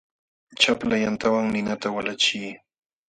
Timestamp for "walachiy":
1.95-2.51